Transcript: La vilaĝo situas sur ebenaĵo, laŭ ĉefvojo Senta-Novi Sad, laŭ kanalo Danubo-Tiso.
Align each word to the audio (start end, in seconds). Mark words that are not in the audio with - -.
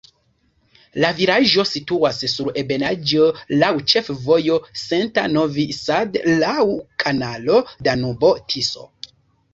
La 1.01 1.09
vilaĝo 1.17 1.65
situas 1.71 2.21
sur 2.31 2.49
ebenaĵo, 2.61 3.27
laŭ 3.63 3.69
ĉefvojo 3.93 4.57
Senta-Novi 4.85 5.67
Sad, 5.81 6.19
laŭ 6.45 6.59
kanalo 7.05 7.61
Danubo-Tiso. 7.89 8.91